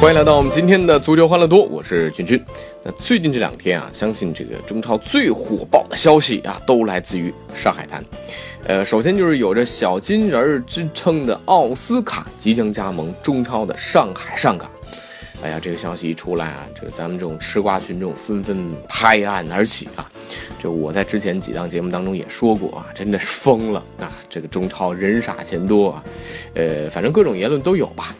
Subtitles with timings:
[0.00, 2.42] 欢迎来到我们今天的足球欢乐多，我是君君。
[2.82, 8.02] 那最近这两天啊，相信这个中超最火爆的消息啊，都来自于上海滩。
[8.64, 14.70] 呃，首先就是有着小金人之称的奥斯卡即将加盟中超的上海上港。
[15.42, 20.10] 哎呀，这个消息一出来啊，这个咱们这种吃瓜群众纷纷拍案而起啊。
[20.58, 24.10] 这我在之前几档节目当中也说过啊，真的是疯了啊！
[24.30, 26.04] 这个中超人傻钱多啊，
[26.54, 28.14] 呃，反正各种言论都有吧。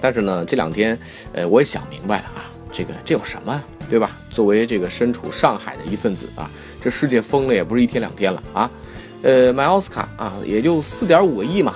[0.00, 0.98] 但是呢，这两天，
[1.32, 4.16] 呃，我也想明白了啊，这个这有什么，对吧？
[4.30, 6.50] 作为这个身处上海的一份子啊，
[6.82, 8.70] 这世界疯了也不是一天两天了啊，
[9.22, 11.74] 呃，买奥斯卡啊，也就四点五个亿嘛，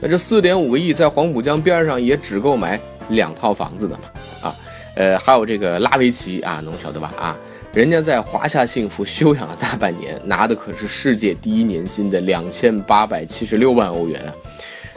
[0.00, 4.02] 那这四点五个亿在黄浦江边上也只够买两套房子的嘛，
[4.48, 4.56] 啊，
[4.94, 7.12] 呃，还有这个拉维奇啊，能晓得吧？
[7.18, 7.36] 啊，
[7.72, 14.32] 人家在华夏幸福休养了大半年，拿的可是世界第一年薪的两千八百七十六万欧元啊。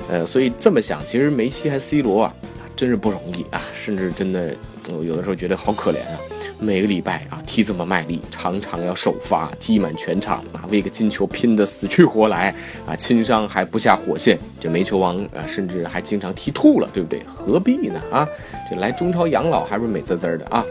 [0.10, 2.34] 呃，所以这么想，其实梅西还 C 罗啊，
[2.76, 4.56] 真是不容易啊，甚至真的，
[4.90, 6.20] 我有的时候觉得好可怜啊。
[6.58, 12.56] 每个礼拜啊踢这么卖力，常常要首发踢满全场啊，为个金球拼得死去活来
[12.88, 17.22] 啊，轻伤还不下火线，这煤球王啊，甚至还经常踢吐了，对不对？
[17.26, 18.26] 何必呢啊？
[18.70, 20.64] 这来中超养老还不是美滋滋的啊？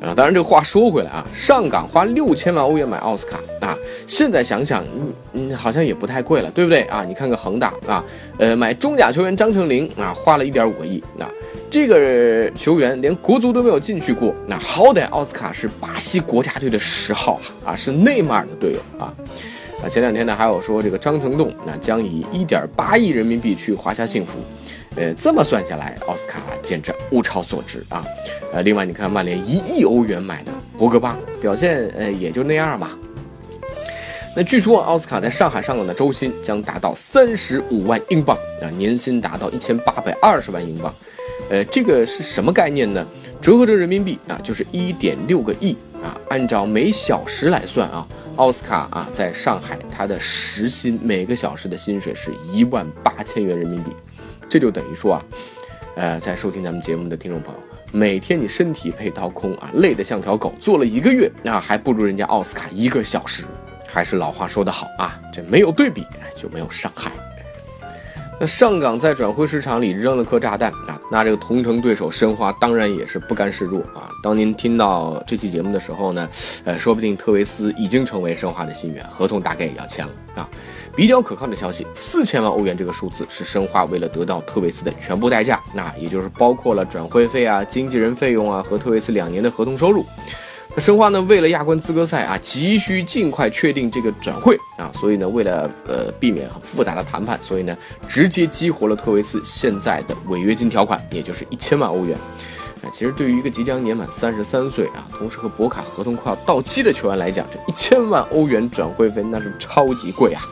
[0.00, 7.02] 啊，当然这个话说回来啊，上港花六千万欧元买奥斯卡啊，现在想想，嗯嗯，好像也不太贵了，对不对啊？
[7.02, 8.04] 你看看恒大啊，
[8.38, 11.26] 呃，买中甲球员张成林啊，花了一点五个亿，那
[11.70, 19.12] 这个球员连国足都没有进去过，那好歹奥斯卡是巴西国家队的十号啊，是内马尔的队友啊。
[19.82, 24.38] 啊，前两天呢还有说这个张成栋那将以一点八亿人民币去华夏幸福。
[24.96, 28.04] 呃，这么算下来，奥斯卡简直物超所值啊！
[28.52, 32.96] 呃，另外你看，曼联一亿欧元买的博格巴，表现呃也就那样吧。
[34.34, 40.94] 那据说奥斯卡在上海上港的周薪将达到三十五万英镑啊，年薪达到一千八百二十万英镑。
[41.48, 43.06] 呃，这个是什么概念呢？
[43.40, 46.18] 折合成人民币啊，就是一点六个亿啊。
[46.30, 48.06] 按照每小时来算啊，
[48.36, 53.90] 奥斯卡啊在上海他的时薪每个小时的薪水是一万八千元人民币。
[54.48, 55.24] 这就等于说啊，
[55.96, 57.60] 呃，在收听咱们节目的听众朋友，
[57.92, 63.44] 每天你身体被掏空啊，累得像条狗，做了一个月，那还不如人家奥斯卡一个小时。
[63.88, 66.04] 还是老话说得好啊，这没有对比
[66.36, 67.10] 就没有伤害。
[68.38, 74.10] 那上港在转会市场里扔了颗炸弹啊，那这个同城对手申花当然也是不甘示弱啊。
[74.22, 76.28] 当您听到这期节目的时候呢，
[76.66, 80.48] 呃，说不定特维斯已经成为申花的新援，合同大概也要签了啊。
[80.96, 90.06] 比较可靠的消息，四千万欧元这个数字是申花为了得到特维斯的全部代价，那也就是包括了转会费啊、经纪人费用啊和特维斯两年的合同收入。
[90.74, 97.76] 那申花呢，为了亚冠资格赛啊，急需尽快确定这个转会啊，所以呢，为了呃避免很复杂的谈判，所以呢，
[98.08, 102.16] 直接激活了特维斯现在的违约金条款，也就是一千万欧元。
[102.82, 110.42] 啊，其实对于一个即将年满三十三岁啊，同时和博卡合同快要到期的球员来讲，这一千万欧元转会费那是超级贵啊。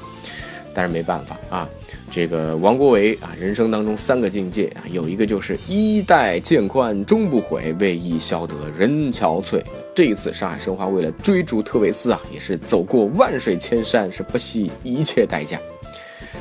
[0.75, 1.69] 但是没办法啊，
[2.11, 9.63] 这个王国维啊，人生当中三个境界啊，有一个就是衣带渐宽终不悔，为伊消得人憔悴。
[9.95, 15.61] 这一次上海申花为了追逐特维斯啊，也是走过万水千山，是不惜一切代价。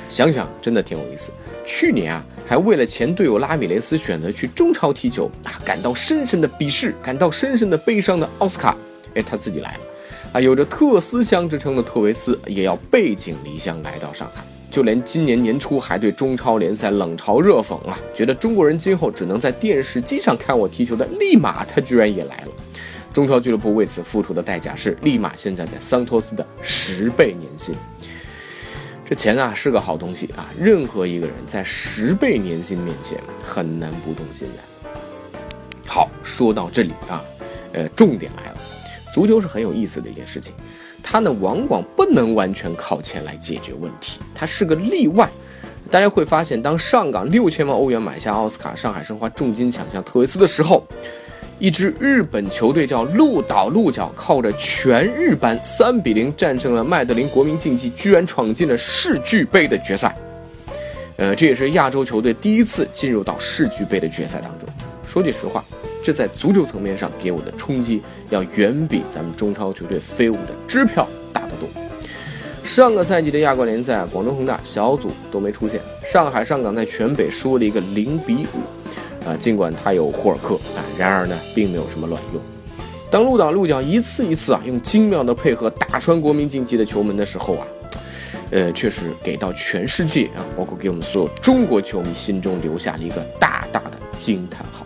[0.10, 1.32] 想想真的挺有意思。
[1.64, 8.76] 去年啊，还为了前队友拉米雷斯选择去中超踢球啊，感到深深的鄙视，感到深深的悲伤的奥斯卡，
[9.14, 9.80] 哎，他自己来了。
[10.34, 22.48] 啊，有着特思乡之称的特维斯也要背井离乡来到上海，就连今年年初还对中超联赛冷嘲热讽啊，觉得中国人今后只能在电视机上看我踢球的利马，他居然也来了。
[23.13, 27.75] 中超俱乐部为此付出的代价是利马现在在桑托斯的十倍年薪。
[29.06, 35.00] 这钱啊是个好东西啊，任何一个人在十倍年薪面前很难不动心的。
[35.86, 37.24] 好，说到这里啊，
[37.74, 38.57] 呃，重点来了。
[39.13, 40.56] 足球是很有意思的一件事情，
[41.04, 45.30] 它呢往往不能完全靠钱来解决问题，它是个例外。
[45.92, 50.83] 大家会发现，当上港六千万欧元买下奥斯卡，上海申花重金抢下特维斯的时候，
[51.60, 60.18] 一支日本球队叫鹿岛鹿角，靠着全日班三比零战胜了麦德林国民竞技，居然闯进了世俱杯的决赛。
[61.18, 64.68] 呃，这也是亚洲球队第一次进入到世俱杯的决赛当中。
[65.06, 65.63] 说句实话，
[66.04, 71.70] 这在足球层面上给我的冲击要远比咱们中超球队飞舞的支票大得多。
[72.66, 79.30] 上个赛季的亚冠联赛，广州恒大小组都没出现，上海上港在全北输了一个零比五。
[79.30, 82.42] 啊，尽管他有霍尔克啊，然而呢，并没有什么卵用。
[83.10, 87.68] 当鹿岛鹿角一次一次啊，用精妙的配合打穿国民竞技的球门的时候啊，
[88.52, 94.82] 呃，确实给到全世界啊，包括给我们所有中国球迷心中留下了一个大大的惊叹号。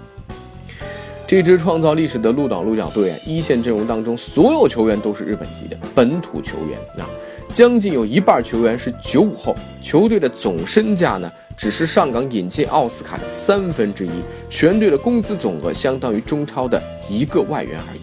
[1.28, 7.10] 这支创造历史的鹿岛鹿角队啊，一线阵容当中所有球员都是日本籍的本土球员啊，
[7.52, 11.30] 将近有一半球员是九五后，球队的总身价呢？
[11.58, 14.12] 只是上港引进奥斯卡的三分之一，
[14.50, 18.00] 全队的工资总额相当于中超的一个外援而已。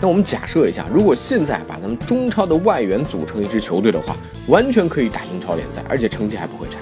[0.00, 4.16] 那我们假设一下，如果现在把咱们中超的外援组成一支球队的话，
[4.46, 6.78] 完全可以打英超联赛，而且成绩还不会差。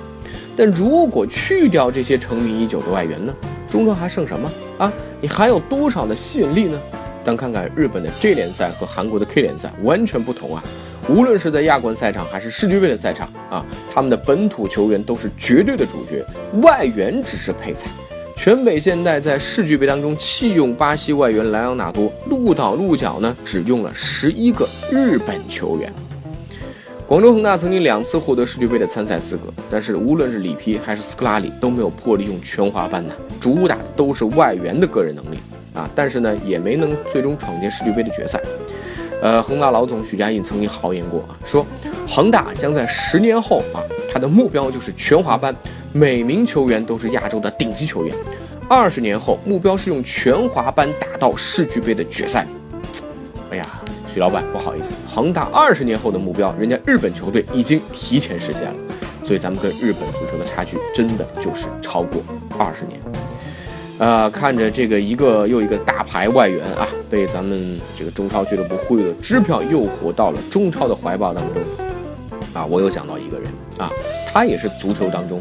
[0.54, 3.34] 但如果去掉这些成名已久的外援呢？
[3.68, 4.92] 中超还剩什么啊？
[5.20, 6.80] 你还有多少的吸引力呢？
[7.24, 10.62] 但看看日本的 J 联赛和韩国的 K 联赛，完全不同啊。
[11.08, 16.24] 无论是在亚冠赛场还是世俱杯的赛场啊，他们的本土球员都是绝对的主角，
[16.62, 17.88] 外援只是配菜。
[18.36, 25.92] 全北现代在世俱杯当中弃用巴西外援莱昂纳多，鹿岛鹿角呢只用了十一个日本球员。
[27.08, 35.38] 广州恒大曾经两次获得世俱杯的参赛资格，但是无论是里皮还是斯科拉里都没有魄力用全华班呐，主打的都是外援的个人能力
[35.72, 38.38] 啊，但是呢也没能最终闯进世俱杯的决赛。
[39.22, 41.66] 呃，恒大老总许家印曾经豪言过啊，说
[42.06, 43.80] 恒大将在十年后啊，
[44.12, 45.56] 他的目标就是全华班，
[45.94, 48.14] 每名球员都是亚洲的顶级球员。
[48.68, 52.46] 二十年后，目标是用全华班打到世俱杯的决赛。
[54.18, 58.74] 老板不好意思，恒大二十年后的目标，人家日本球队已经提前实现了，
[59.24, 62.22] 所以咱们跟日本足球的差距真的就是超过
[62.58, 63.00] 二十年。
[63.98, 71.62] 啊，看着这个一个又一个大牌外援啊，被咱们这个中超俱乐部忽悠的支票诱惑到了中超的怀抱当中，
[72.54, 73.90] 啊，我又想到一个人啊，
[74.32, 75.40] 他也是足球当中，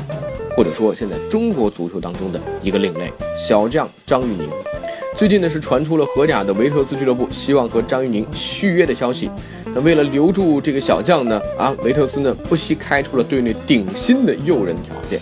[0.55, 4.49] 或者说现在中国足球当中的一个另类小将张玉宁。
[5.17, 9.31] 最近呢是传出了荷甲的维特斯俱乐部希望和张玉宁续约的消息。
[9.73, 15.19] 那为了留住这个小将呢，啊，维特斯呢不惜开出了队内顶薪的诱人条件。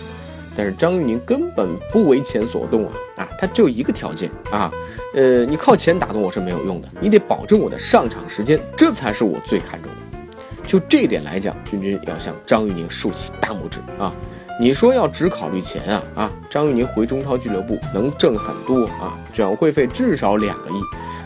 [0.54, 4.70] 但是张玉宁根本不为钱所动啊啊，他只有一个条件啊，
[5.14, 10.18] 呃，你靠钱打动我是没有用的，你得保证我的上场时间，这才是我最看重的。
[10.66, 14.12] 就这点来讲，君君要向张玉宁竖起大拇指啊！
[14.58, 20.80] 你说要只考虑钱啊啊，张玉宁回中超俱乐部能挣很多啊，转会费至少两个亿，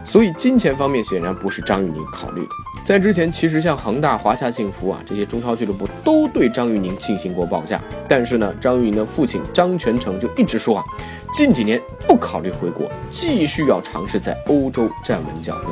[0.04, 2.48] 所以金钱方面显然不是张玉宁考虑的。
[2.84, 10.84] 在之前，其实像恒大、华夏幸福啊这些中超俱乐部都对张玉宁进行过报价，但是呢，张玉宁的父亲张全成就一直说啊，
[11.32, 15.68] 近几年不考虑回国，继续要尝试在欧洲站稳脚跟。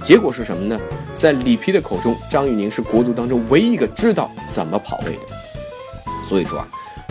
[0.00, 0.80] 结果是什么呢？
[1.14, 5.20] 在里皮的口中，张玉宁是国足当中唯一一个知道怎么跑位的。
[6.24, 6.66] 所以说啊，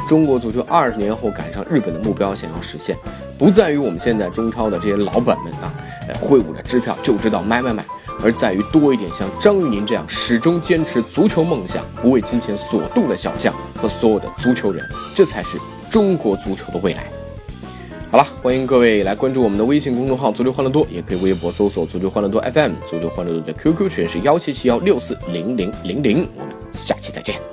[0.07, 2.97] 中国足球二十年后赶上日本的目标想要实现，
[3.37, 5.73] 不在于我们现在中超的这些老板们啊，
[6.19, 7.83] 挥舞着支票就知道买买买。
[8.23, 15.57] 而在于多一点像张玉宁这样始终坚持足球梦想、不为金钱所动的小将和所有的足球人，这才是
[15.89, 17.03] 中国足球的未来。
[18.11, 22.73] 好了，欢迎各位来关注我们的微信公众号“足球欢乐多”，也可以微博搜索“足球欢乐多 FM”。
[22.85, 27.52] 足球欢乐多的 QQ 群是幺七七幺六四零零零零，我们下期再见。